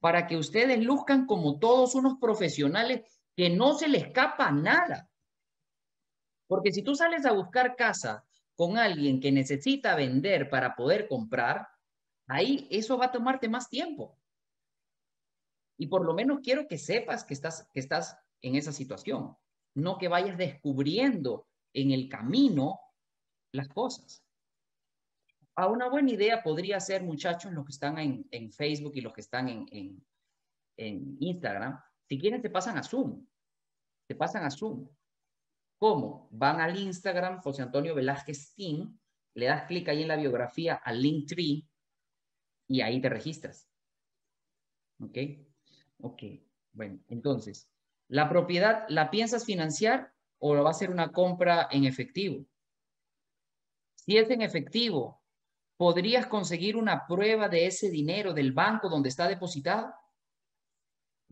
para 0.00 0.26
que 0.26 0.36
ustedes 0.36 0.82
luzcan 0.84 1.26
como 1.26 1.58
todos 1.58 1.94
unos 1.94 2.18
profesionales 2.20 3.02
que 3.36 3.50
no 3.50 3.74
se 3.74 3.88
les 3.88 4.04
escapa 4.04 4.50
nada. 4.50 5.08
Porque 6.48 6.72
si 6.72 6.82
tú 6.82 6.94
sales 6.94 7.26
a 7.26 7.32
buscar 7.32 7.76
casa 7.76 8.24
con 8.54 8.78
alguien 8.78 9.20
que 9.20 9.32
necesita 9.32 9.96
vender 9.96 10.48
para 10.48 10.76
poder 10.76 11.08
comprar, 11.08 11.68
ahí 12.28 12.68
eso 12.70 12.96
va 12.96 13.06
a 13.06 13.12
tomarte 13.12 13.48
más 13.48 13.68
tiempo. 13.68 14.16
Y 15.78 15.88
por 15.88 16.04
lo 16.04 16.14
menos 16.14 16.40
quiero 16.42 16.66
que 16.66 16.78
sepas 16.78 17.24
que 17.24 17.34
estás, 17.34 17.68
que 17.72 17.80
estás 17.80 18.16
en 18.40 18.54
esa 18.54 18.72
situación, 18.72 19.36
no 19.74 19.98
que 19.98 20.08
vayas 20.08 20.38
descubriendo 20.38 21.46
en 21.74 21.90
el 21.90 22.08
camino 22.08 22.80
las 23.52 23.68
cosas. 23.68 24.22
A 25.54 25.68
una 25.68 25.88
buena 25.88 26.10
idea 26.10 26.42
podría 26.42 26.78
ser, 26.80 27.02
muchachos, 27.02 27.52
los 27.52 27.64
que 27.64 27.72
están 27.72 27.98
en, 27.98 28.52
Facebook 28.52 28.92
y 28.94 29.00
los 29.00 29.12
que 29.12 29.22
están 29.22 29.48
en, 29.48 29.66
en, 29.70 30.06
en 30.76 31.16
Instagram, 31.20 31.80
si 32.08 32.18
quieren 32.18 32.42
te 32.42 32.50
pasan 32.50 32.76
a 32.76 32.82
Zoom, 32.82 33.26
te 34.06 34.14
pasan 34.14 34.44
a 34.44 34.50
Zoom 34.50 34.88
¿Cómo? 35.78 36.28
Van 36.30 36.60
al 36.60 36.78
Instagram, 36.78 37.40
José 37.42 37.62
Antonio 37.62 37.94
Velázquez 37.94 38.54
Team, 38.54 38.98
le 39.34 39.46
das 39.46 39.66
clic 39.66 39.88
ahí 39.88 40.02
en 40.02 40.08
la 40.08 40.16
biografía 40.16 40.74
al 40.74 41.02
Linktree 41.02 41.66
y 42.68 42.80
ahí 42.80 43.00
te 43.00 43.10
registras. 43.10 43.68
¿Ok? 45.00 45.18
Ok. 45.98 46.22
Bueno, 46.72 46.98
entonces, 47.08 47.68
¿la 48.08 48.28
propiedad 48.28 48.86
la 48.88 49.10
piensas 49.10 49.44
financiar 49.44 50.12
o 50.38 50.54
va 50.54 50.70
a 50.70 50.74
ser 50.74 50.90
una 50.90 51.12
compra 51.12 51.68
en 51.70 51.84
efectivo? 51.84 52.46
Si 54.06 54.16
es 54.16 54.30
en 54.30 54.40
efectivo, 54.40 55.20
¿podrías 55.76 56.26
conseguir 56.26 56.76
una 56.76 57.06
prueba 57.08 57.48
de 57.48 57.66
ese 57.66 57.90
dinero 57.90 58.32
del 58.32 58.52
banco 58.52 58.88
donde 58.88 59.08
está 59.08 59.26
depositado? 59.26 59.92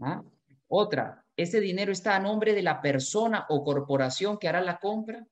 ¿Ah? 0.00 0.24
Otra, 0.66 1.24
ese 1.36 1.60
dinero 1.60 1.92
está 1.92 2.16
a 2.16 2.20
nombre 2.20 2.52
de 2.52 2.62
la 2.62 2.82
persona 2.82 3.46
o 3.48 3.62
corporación 3.62 4.38
que 4.38 4.48
hará 4.48 4.60
la 4.60 4.80
compra? 4.80 5.24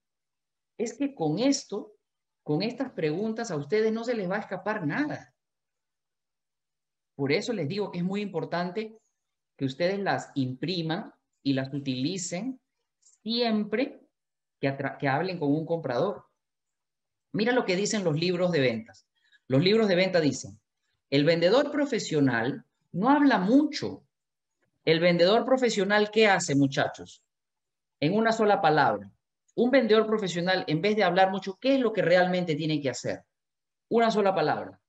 Es 0.79 0.97
que 0.97 1.17
con 1.17 1.41
esto, 1.41 1.97
con 2.45 2.63
estas 2.63 2.93
preguntas, 2.93 3.51
a 3.51 3.57
ustedes 3.57 3.93
no 3.93 4.05
se 4.05 4.15
les 4.15 4.31
va 4.31 4.37
a 4.37 4.41
escapar 4.41 4.87
nada. 4.87 5.35
Por 7.17 7.33
eso 7.33 7.53
les 7.53 7.69
digo 7.69 7.91
que 7.91 7.99
es 7.99 8.05
muy 8.05 8.21
importante 8.21 9.01
que 9.59 9.65
ustedes 9.65 9.99
las 9.99 10.31
impriman 10.37 11.13
y 11.43 11.55
las 11.55 11.75
utilicen 11.75 12.61
siempre 13.01 14.09
que, 14.61 14.77
que 15.01 15.09
hablen 15.09 15.41
con 15.41 15.53
un 15.53 15.67
comprador. 15.67 16.32
Mira 17.33 17.53
lo 17.53 17.65
que 17.65 17.77
dicen 17.77 18.05
los 18.05 18.19
libros 18.19 18.53
de 18.53 18.61
ventas. 18.61 19.07
Los 19.49 19.63
libros 19.63 19.89
de 19.89 19.97
venta 19.97 20.21
dicen, 20.21 20.61
el 21.11 21.25
vendedor 21.25 21.71
profesional 21.71 22.65
no 22.93 23.11
habla 23.11 23.39
mucho 23.39 24.05
el 24.85 24.99
vendedor 24.99 25.45
profesional, 25.45 26.11
¿qué 26.11 26.27
hace, 26.27 26.57
muchachos? 26.57 27.23
En 28.01 28.17
una 28.17 28.33
sola 28.33 28.61
palabra. 28.61 29.11
Un 29.55 29.71
vendedor 29.71 30.07
profesional, 30.07 30.65
en 30.67 30.81
vez 30.81 30.97
de 30.97 31.05
hablar 31.05 31.31
mucho, 31.31 31.57
¿qué 31.61 31.77
es 31.77 31.81
lo 31.81 31.93
que 31.93 32.03
realmente 32.03 32.57
tiene 32.57 32.81
que 32.81 32.91
hacer? 32.91 33.23
Una 33.91 34.11
sola 34.11 34.35
palabra. 34.35 34.81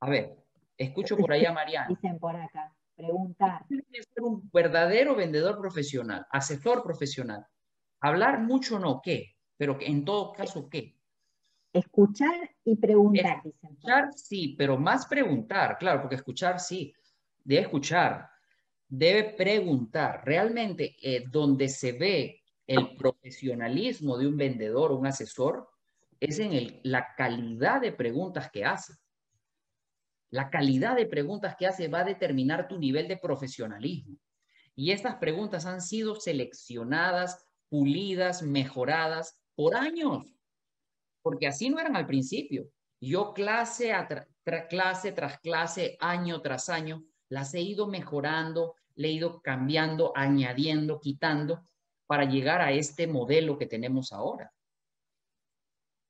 A 0.00 0.10
ver, 0.10 0.34
escucho 0.76 1.16
por 1.16 1.32
ahí 1.32 1.44
a 1.44 1.52
Mariana. 1.52 1.86
Dicen 1.88 2.18
por 2.18 2.34
acá, 2.34 2.74
preguntar. 2.96 3.64
Ser 3.68 4.22
un 4.22 4.50
verdadero 4.52 5.14
vendedor 5.14 5.58
profesional, 5.58 6.26
asesor 6.30 6.82
profesional. 6.82 7.46
Hablar 8.00 8.40
mucho 8.40 8.78
no, 8.78 9.00
¿qué? 9.02 9.36
Pero 9.56 9.78
en 9.80 10.04
todo 10.04 10.32
caso, 10.32 10.68
¿qué? 10.68 10.95
Escuchar 11.72 12.50
y 12.64 12.76
preguntar, 12.76 13.42
dicen. 13.44 13.70
Escuchar, 13.72 14.12
sí, 14.14 14.54
pero 14.56 14.78
más 14.78 15.06
preguntar, 15.06 15.76
claro, 15.78 16.00
porque 16.00 16.16
escuchar, 16.16 16.58
sí, 16.58 16.94
de 17.44 17.58
escuchar 17.58 18.28
debe 18.88 19.34
preguntar. 19.34 20.22
Realmente, 20.24 20.96
eh, 21.02 21.24
donde 21.30 21.68
se 21.68 21.92
ve 21.92 22.42
el 22.66 22.96
profesionalismo 22.96 24.18
de 24.18 24.26
un 24.26 24.36
vendedor 24.36 24.92
o 24.92 24.96
un 24.96 25.06
asesor 25.06 25.68
es 26.18 26.38
en 26.38 26.80
la 26.82 27.14
calidad 27.16 27.80
de 27.80 27.92
preguntas 27.92 28.50
que 28.50 28.64
hace. 28.64 28.94
La 30.30 30.50
calidad 30.50 30.96
de 30.96 31.06
preguntas 31.06 31.54
que 31.56 31.66
hace 31.66 31.88
va 31.88 32.00
a 32.00 32.04
determinar 32.04 32.66
tu 32.66 32.78
nivel 32.78 33.06
de 33.06 33.16
profesionalismo. 33.16 34.16
Y 34.74 34.90
estas 34.90 35.16
preguntas 35.16 35.66
han 35.66 35.80
sido 35.80 36.16
seleccionadas, 36.16 37.46
pulidas, 37.68 38.42
mejoradas 38.42 39.40
por 39.54 39.76
años, 39.76 40.35
porque 41.26 41.48
así 41.48 41.68
no 41.70 41.80
eran 41.80 41.96
al 41.96 42.06
principio. 42.06 42.70
Yo 43.00 43.34
clase, 43.34 43.92
clase 44.70 45.10
tras 45.10 45.40
clase, 45.40 45.96
año 45.98 46.40
tras 46.40 46.68
año, 46.68 47.02
las 47.28 47.52
he 47.52 47.62
ido 47.62 47.88
mejorando, 47.88 48.76
le 48.94 49.08
he 49.08 49.10
ido 49.10 49.40
cambiando, 49.42 50.12
añadiendo, 50.14 51.00
quitando 51.00 51.68
para 52.06 52.26
llegar 52.26 52.60
a 52.60 52.70
este 52.70 53.08
modelo 53.08 53.58
que 53.58 53.66
tenemos 53.66 54.12
ahora. 54.12 54.52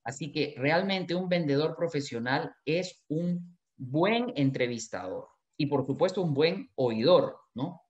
Así 0.05 0.31
que 0.33 0.55
realmente 0.59 1.15
un 1.15 1.31
vendedor 1.31 1.77
profesional 1.77 2.55
es 2.67 3.03
un 3.09 3.57
buen 3.75 4.35
entrevistador 4.37 5.29
y 5.57 5.65
por 5.65 5.87
supuesto 5.87 6.21
un 6.21 6.35
buen 6.35 6.71
oidor, 6.75 7.39
¿no? 7.55 7.81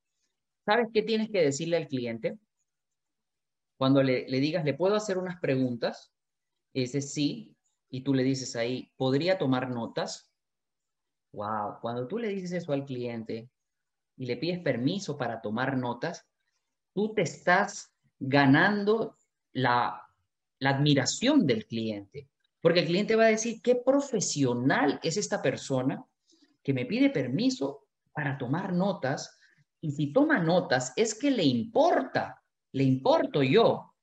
¿Sabes 0.65 0.91
qué 0.95 1.03
tienes 1.03 1.29
que 1.33 1.43
decirle 1.43 1.77
al 1.77 1.89
cliente? 1.89 2.39
Cuando 3.77 4.05
le, 4.05 4.29
le 4.29 4.39
digas, 4.39 4.65
¿le 4.65 4.75
puedo 4.75 4.95
hacer 4.95 5.19
unas 5.19 5.41
preguntas? 5.41 6.13
Ese 6.77 7.01
sí, 7.01 7.57
y 7.89 8.03
tú 8.03 8.13
le 8.13 8.23
dices 8.23 8.55
ahí, 8.55 8.93
¿podría 8.97 9.39
tomar 9.39 9.71
notas? 9.71 10.31
Wow, 11.33 11.81
cuando 11.81 12.07
tú 12.07 12.19
le 12.19 12.29
dices 12.29 12.53
eso 12.53 12.75
al 12.75 12.85
cliente 12.85 13.51
y 14.19 14.27
le 14.27 14.37
pides 14.37 14.59
permiso 14.59 15.17
para 15.17 15.41
tomar 15.41 15.79
notas, 15.79 16.27
tú 16.93 17.15
te 17.15 17.23
estás 17.23 17.95
ganando 18.19 19.17
la, 19.53 20.03
la 20.59 20.71
admiración 20.71 21.47
del 21.47 21.67
cliente. 21.67 22.29
Porque 22.61 22.81
el 22.81 22.87
cliente 22.87 23.17
va 23.17 23.25
a 23.25 23.29
decir, 23.29 23.63
qué 23.63 23.77
profesional 23.77 25.01
es 25.03 25.17
esta 25.17 25.41
persona 25.41 26.05
que 26.63 26.75
me 26.75 26.85
pide 26.85 27.09
permiso 27.09 27.87
para 28.13 28.37
tomar 28.37 28.75
notas. 28.75 29.39
Y 29.81 29.93
si 29.93 30.13
toma 30.13 30.41
notas, 30.41 30.93
es 30.97 31.19
que 31.19 31.31
le 31.31 31.45
importa 31.45 32.43
le 32.77 32.85
importo 32.85 33.43
yo. 33.43 33.95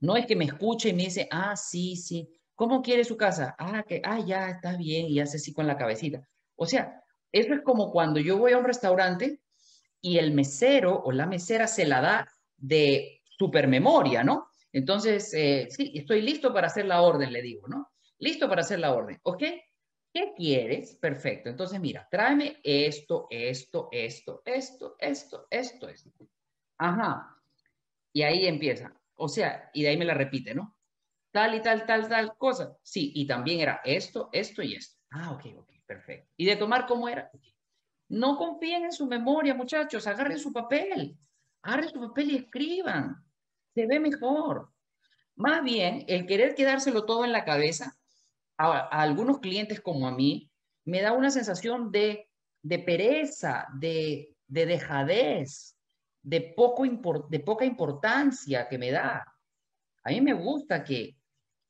No 0.00 0.16
es 0.16 0.26
que 0.26 0.36
me 0.36 0.46
escuche 0.46 0.90
y 0.90 0.92
me 0.94 1.04
dice, 1.04 1.28
ah, 1.30 1.56
sí, 1.56 1.96
sí, 1.96 2.28
¿cómo 2.54 2.82
quiere 2.82 3.04
su 3.04 3.16
casa? 3.16 3.54
Ah, 3.58 3.84
que, 3.86 4.00
ah, 4.04 4.20
ya, 4.20 4.48
está 4.50 4.76
bien, 4.76 5.06
y 5.06 5.20
hace 5.20 5.36
así 5.36 5.52
con 5.52 5.66
la 5.66 5.76
cabecita. 5.76 6.26
O 6.56 6.66
sea, 6.66 7.02
eso 7.32 7.54
es 7.54 7.60
como 7.62 7.90
cuando 7.92 8.20
yo 8.20 8.38
voy 8.38 8.52
a 8.52 8.58
un 8.58 8.64
restaurante 8.64 9.40
y 10.00 10.18
el 10.18 10.32
mesero 10.32 11.00
o 11.04 11.12
la 11.12 11.26
mesera 11.26 11.66
se 11.66 11.86
la 11.86 12.00
da 12.00 12.28
de 12.56 13.22
supermemoria, 13.38 14.24
¿no? 14.24 14.48
Entonces, 14.72 15.32
eh, 15.34 15.68
sí, 15.70 15.92
estoy 15.94 16.22
listo 16.22 16.52
para 16.52 16.68
hacer 16.68 16.86
la 16.86 17.02
orden, 17.02 17.32
le 17.32 17.42
digo, 17.42 17.68
¿no? 17.68 17.90
Listo 18.18 18.48
para 18.48 18.62
hacer 18.62 18.78
la 18.78 18.94
orden, 18.94 19.18
¿ok? 19.22 19.42
¿Qué 20.12 20.32
quieres? 20.36 20.96
Perfecto. 20.96 21.48
Entonces, 21.48 21.80
mira, 21.80 22.06
tráeme 22.10 22.58
esto, 22.62 23.26
esto, 23.30 23.88
esto, 23.92 24.42
esto, 24.44 24.96
esto, 24.98 25.46
esto, 25.50 25.88
esto. 25.88 26.10
Ajá. 26.78 27.36
Y 28.12 28.22
ahí 28.22 28.46
empieza. 28.46 28.99
O 29.20 29.28
sea, 29.28 29.70
y 29.74 29.82
de 29.82 29.90
ahí 29.90 29.98
me 29.98 30.06
la 30.06 30.14
repite, 30.14 30.54
¿no? 30.54 30.76
Tal 31.30 31.54
y 31.54 31.62
tal, 31.62 31.84
tal, 31.84 32.08
tal 32.08 32.36
cosa. 32.36 32.74
Sí, 32.82 33.12
y 33.14 33.26
también 33.26 33.60
era 33.60 33.82
esto, 33.84 34.30
esto 34.32 34.62
y 34.62 34.74
esto. 34.74 34.98
Ah, 35.10 35.32
ok, 35.32 35.44
ok, 35.58 35.72
perfecto. 35.86 36.32
¿Y 36.36 36.46
de 36.46 36.56
tomar 36.56 36.86
cómo 36.86 37.06
era? 37.08 37.30
No 38.08 38.38
confíen 38.38 38.84
en 38.84 38.92
su 38.92 39.06
memoria, 39.06 39.54
muchachos. 39.54 40.06
Agarren 40.06 40.38
su 40.38 40.52
papel. 40.52 41.18
Agarren 41.62 41.90
su 41.90 42.00
papel 42.00 42.30
y 42.30 42.36
escriban. 42.36 43.22
Se 43.74 43.86
ve 43.86 44.00
mejor. 44.00 44.72
Más 45.36 45.62
bien, 45.62 46.04
el 46.08 46.26
querer 46.26 46.54
quedárselo 46.54 47.04
todo 47.04 47.24
en 47.24 47.32
la 47.32 47.44
cabeza, 47.44 47.96
a, 48.56 48.88
algunos 49.02 49.38
clientes 49.38 49.80
como 49.80 50.08
a 50.08 50.12
mí, 50.12 50.50
me 50.84 51.02
da 51.02 51.12
una 51.12 51.30
sensación 51.30 51.92
de, 51.92 52.28
de 52.62 52.78
pereza, 52.78 53.66
de, 53.78 54.34
de 54.48 54.66
dejadez, 54.66 55.76
de, 56.22 56.52
poco 56.56 56.84
de 57.28 57.40
poca 57.40 57.64
importancia 57.64 58.68
que 58.68 58.78
me 58.78 58.90
da. 58.90 59.24
A 60.04 60.10
mí 60.10 60.20
me 60.20 60.32
gusta 60.32 60.84
que, 60.84 61.16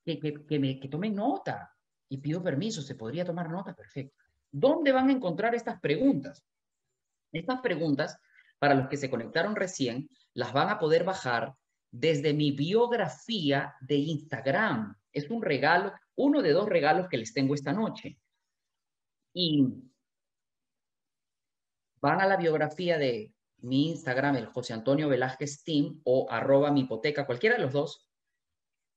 que, 0.05 0.19
que, 0.47 0.59
me, 0.59 0.81
que 0.81 0.89
tomen 0.89 1.15
nota 1.15 1.75
y 2.09 2.19
pido 2.19 2.43
permiso, 2.43 2.83
se 2.83 2.95
podría 2.95 3.25
tomar 3.25 3.51
nota, 3.51 3.75
perfecto. 3.75 4.25
¿Dónde 4.51 4.93
van 4.93 5.09
a 5.09 5.13
encontrar 5.13 5.55
estas 5.55 5.81
preguntas? 5.81 6.45
Estas 7.33 7.61
preguntas, 7.61 8.19
para 8.59 8.75
los 8.75 8.89
que 8.89 8.97
se 8.97 9.09
conectaron 9.09 9.55
recién, 9.55 10.09
las 10.35 10.53
van 10.53 10.69
a 10.69 10.79
poder 10.79 11.05
bajar 11.05 11.55
desde 11.91 12.35
mi 12.35 12.53
biografía 12.53 13.75
de 13.81 13.97
Instagram. 13.97 14.97
Es 15.13 15.31
un 15.31 15.43
regalo, 15.43 15.93
uno 16.17 16.43
de 16.43 16.53
dos 16.53 16.69
regalos 16.69 17.09
que 17.09 17.19
les 17.19 17.33
tengo 17.33 17.55
esta 17.55 17.73
noche. 17.73 18.19
Y 19.33 19.67
van 22.01 22.21
a 22.21 22.27
la 22.27 22.37
biografía 22.37 22.99
de 22.99 23.33
mi 23.63 23.91
Instagram, 23.91 24.37
el 24.37 24.47
José 24.47 24.73
Antonio 24.73 25.09
Velázquez 25.09 25.63
Team 25.65 26.01
o 26.05 26.27
arroba 26.31 26.71
mi 26.71 26.81
hipoteca, 26.83 27.27
cualquiera 27.27 27.57
de 27.57 27.63
los 27.63 27.73
dos. 27.73 28.09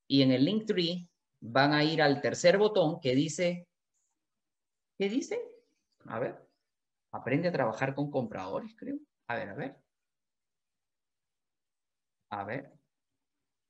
Y 0.07 0.21
en 0.21 0.31
el 0.31 0.45
link 0.45 0.65
tree 0.65 1.09
van 1.39 1.73
a 1.73 1.83
ir 1.83 2.01
al 2.01 2.21
tercer 2.21 2.57
botón 2.57 2.99
que 3.01 3.15
dice, 3.15 3.67
¿qué 4.97 5.09
dice? 5.09 5.41
A 6.05 6.19
ver, 6.19 6.47
aprende 7.11 7.49
a 7.49 7.51
trabajar 7.51 7.95
con 7.95 8.09
compradores, 8.11 8.75
creo. 8.77 8.97
A 9.27 9.35
ver, 9.35 9.49
a 9.49 9.53
ver. 9.55 9.75
A 12.29 12.43
ver. 12.43 12.71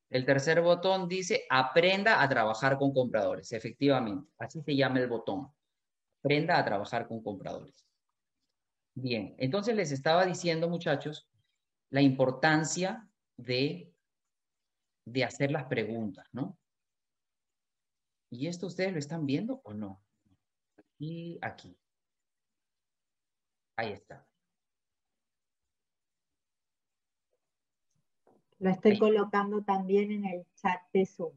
El 0.10 0.26
tercer 0.26 0.62
botón 0.62 1.08
dice, 1.08 1.46
aprenda 1.50 2.22
a 2.22 2.30
trabajar 2.30 2.78
con 2.78 2.94
compradores. 2.94 3.52
Efectivamente, 3.52 4.32
así 4.38 4.62
se 4.62 4.76
llama 4.76 5.00
el 5.00 5.08
botón. 5.08 5.48
Aprenda 6.20 6.60
a 6.60 6.64
trabajar 6.64 7.08
con 7.08 7.24
compradores. 7.24 7.83
Bien, 8.96 9.36
entonces 9.40 9.76
les 9.76 9.92
estaba 9.92 10.26
diciendo, 10.26 10.70
muchachos, 10.70 11.28
la 11.90 12.02
importancia 12.02 13.10
de, 13.38 13.94
de 15.06 15.24
hacer 15.24 15.52
las 15.52 15.66
preguntas, 15.66 16.28
¿no? 16.32 16.58
¿Y 18.30 18.48
esto 18.48 18.68
ustedes 18.68 18.94
lo 18.94 19.00
están 19.00 19.26
viendo 19.26 19.62
o 19.64 19.74
no? 19.74 20.04
Y 21.00 21.40
aquí. 21.42 21.78
Ahí 23.76 23.92
está. 23.92 24.28
Lo 28.60 28.70
estoy 28.70 28.98
colocando 28.98 29.64
también 29.64 30.12
en 30.12 30.26
el 30.26 30.48
chat 30.56 30.82
de 30.94 31.06
Zoom. 31.06 31.36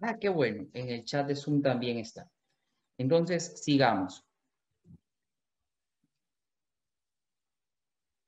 Ah, 0.00 0.16
qué 0.18 0.28
bueno. 0.28 0.66
En 0.72 0.88
el 0.88 1.04
chat 1.04 1.26
de 1.26 1.36
Zoom 1.36 1.60
también 1.60 1.98
está. 1.98 2.30
Entonces, 2.96 3.62
sigamos. 3.62 4.27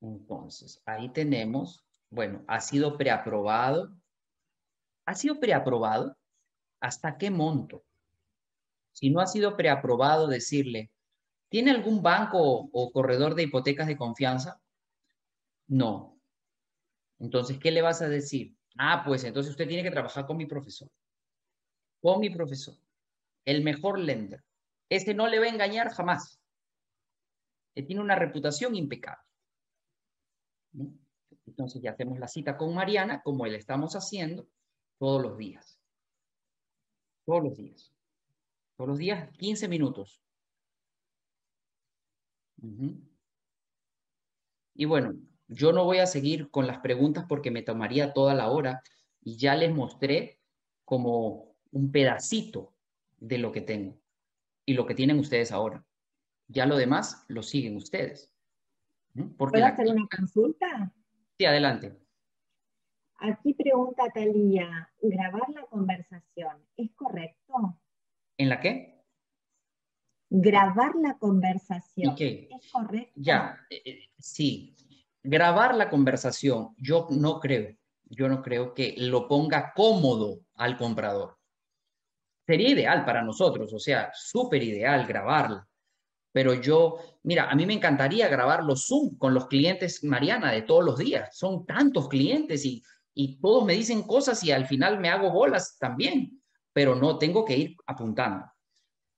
Entonces, 0.00 0.82
ahí 0.86 1.10
tenemos, 1.10 1.84
bueno, 2.10 2.44
ha 2.48 2.60
sido 2.60 2.96
preaprobado. 2.96 3.94
¿Ha 5.06 5.14
sido 5.14 5.38
preaprobado? 5.38 6.16
¿Hasta 6.80 7.18
qué 7.18 7.30
monto? 7.30 7.84
Si 8.92 9.10
no 9.10 9.20
ha 9.20 9.26
sido 9.26 9.56
preaprobado, 9.56 10.26
decirle, 10.26 10.90
¿tiene 11.48 11.70
algún 11.70 12.02
banco 12.02 12.68
o 12.72 12.92
corredor 12.92 13.34
de 13.34 13.44
hipotecas 13.44 13.86
de 13.86 13.96
confianza? 13.96 14.60
No. 15.68 16.18
Entonces, 17.18 17.58
¿qué 17.58 17.70
le 17.70 17.82
vas 17.82 18.02
a 18.02 18.08
decir? 18.08 18.56
Ah, 18.78 19.02
pues 19.04 19.24
entonces 19.24 19.50
usted 19.50 19.68
tiene 19.68 19.82
que 19.82 19.90
trabajar 19.90 20.26
con 20.26 20.36
mi 20.36 20.46
profesor. 20.46 20.90
Con 22.00 22.20
mi 22.20 22.30
profesor. 22.30 22.74
El 23.44 23.62
mejor 23.62 23.98
lender. 23.98 24.42
Este 24.88 25.14
no 25.14 25.28
le 25.28 25.38
va 25.38 25.46
a 25.46 25.50
engañar 25.50 25.90
jamás. 25.90 26.40
Él 27.74 27.86
tiene 27.86 28.02
una 28.02 28.16
reputación 28.16 28.74
impecable. 28.74 29.29
Entonces 31.46 31.83
ya 31.83 31.92
hacemos 31.92 32.18
la 32.18 32.28
cita 32.28 32.56
con 32.56 32.74
Mariana, 32.74 33.22
como 33.22 33.46
le 33.46 33.56
estamos 33.56 33.94
haciendo 33.94 34.48
todos 34.98 35.22
los 35.22 35.37
días. 35.37 35.78
Todos 37.24 37.42
los 37.42 37.56
días. 37.56 37.92
Todos 38.76 38.88
los 38.88 38.98
días, 38.98 39.30
15 39.37 39.68
minutos. 39.68 40.22
Y 44.74 44.85
bueno, 44.85 45.14
yo 45.48 45.72
no 45.72 45.85
voy 45.85 45.98
a 45.98 46.06
seguir 46.06 46.50
con 46.50 46.66
las 46.66 46.78
preguntas 46.78 47.24
porque 47.28 47.50
me 47.50 47.62
tomaría 47.62 48.12
toda 48.12 48.35
la 48.35 48.48
hora 48.48 48.83
y 49.22 49.37
ya 49.37 49.54
les 49.54 49.74
mostré 49.74 50.38
como 50.85 51.54
un 51.72 51.92
pedacito 51.92 52.74
de 53.18 53.38
lo 53.38 53.52
que 53.52 53.61
tengo 53.61 54.00
y 54.64 54.74
lo 54.74 54.87
que 54.87 54.94
tienen 54.94 55.18
ustedes 55.18 55.52
ahora. 55.52 55.85
Ya 56.48 56.66
lo 56.66 56.76
demás 56.76 57.24
lo 57.28 57.42
siguen 57.42 57.76
ustedes. 57.76 58.33
¿Puedo 59.14 59.66
hacer 59.66 59.88
una 59.88 60.06
consulta? 60.06 60.92
Sí, 61.38 61.44
adelante. 61.44 61.98
Aquí 63.18 63.52
pregunta 63.54 64.04
Talía, 64.14 64.90
grabar 65.02 65.48
la 65.50 65.62
conversación, 65.66 66.64
¿es 66.76 66.90
correcto? 66.94 67.78
¿En 68.38 68.48
la 68.48 68.60
qué? 68.60 69.04
Grabar 70.30 70.94
la 70.94 71.18
conversación, 71.18 72.14
¿es 72.18 72.70
correcto? 72.72 73.12
Ya, 73.16 73.58
eh, 73.68 73.82
eh, 73.84 73.98
sí. 74.18 74.74
Grabar 75.22 75.74
la 75.74 75.90
conversación, 75.90 76.74
yo 76.78 77.08
no 77.10 77.40
creo, 77.40 77.76
yo 78.04 78.28
no 78.28 78.40
creo 78.40 78.72
que 78.72 78.94
lo 78.96 79.28
ponga 79.28 79.72
cómodo 79.74 80.40
al 80.54 80.78
comprador. 80.78 81.36
Sería 82.46 82.70
ideal 82.70 83.04
para 83.04 83.22
nosotros, 83.22 83.70
o 83.74 83.78
sea, 83.78 84.10
súper 84.14 84.62
ideal 84.62 85.06
grabarla 85.06 85.69
pero 86.32 86.54
yo, 86.54 86.98
mira, 87.22 87.50
a 87.50 87.54
mí 87.54 87.66
me 87.66 87.74
encantaría 87.74 88.28
grabar 88.28 88.64
los 88.64 88.86
Zoom 88.86 89.16
con 89.18 89.34
los 89.34 89.46
clientes, 89.46 90.04
Mariana, 90.04 90.52
de 90.52 90.62
todos 90.62 90.84
los 90.84 90.98
días. 90.98 91.36
Son 91.36 91.66
tantos 91.66 92.08
clientes 92.08 92.64
y, 92.64 92.82
y 93.14 93.40
todos 93.40 93.64
me 93.64 93.74
dicen 93.74 94.02
cosas 94.02 94.42
y 94.44 94.52
al 94.52 94.66
final 94.66 95.00
me 95.00 95.08
hago 95.08 95.30
bolas 95.30 95.76
también, 95.78 96.40
pero 96.72 96.94
no, 96.94 97.18
tengo 97.18 97.44
que 97.44 97.56
ir 97.56 97.76
apuntando, 97.86 98.46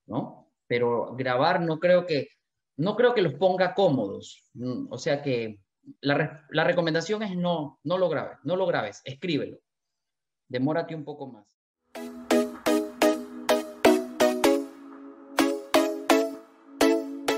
¿no? 0.06 0.52
Pero 0.66 1.14
grabar 1.14 1.60
no 1.60 1.78
creo 1.78 2.06
que, 2.06 2.28
no 2.76 2.96
creo 2.96 3.12
que 3.14 3.22
los 3.22 3.34
ponga 3.34 3.74
cómodos. 3.74 4.50
Mm, 4.54 4.86
o 4.90 4.96
sea 4.96 5.22
que 5.22 5.60
la, 6.00 6.46
la 6.50 6.64
recomendación 6.64 7.22
es 7.22 7.36
no, 7.36 7.78
no 7.84 7.98
lo 7.98 8.08
grabes, 8.08 8.38
no 8.44 8.56
lo 8.56 8.66
grabes, 8.66 9.02
escríbelo. 9.04 9.58
Demórate 10.48 10.94
un 10.94 11.04
poco 11.04 11.26
más. 11.26 11.51